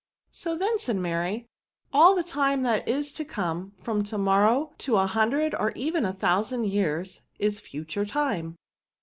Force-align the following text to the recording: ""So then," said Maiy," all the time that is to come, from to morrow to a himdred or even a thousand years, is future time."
""So 0.31 0.57
then," 0.57 0.79
said 0.79 0.95
Maiy," 0.95 1.45
all 1.93 2.15
the 2.15 2.23
time 2.23 2.63
that 2.63 2.87
is 2.87 3.11
to 3.11 3.23
come, 3.23 3.73
from 3.83 4.03
to 4.05 4.17
morrow 4.17 4.73
to 4.79 4.97
a 4.97 5.05
himdred 5.05 5.53
or 5.59 5.69
even 5.73 6.05
a 6.05 6.13
thousand 6.13 6.65
years, 6.65 7.21
is 7.37 7.59
future 7.59 8.07
time." 8.07 8.57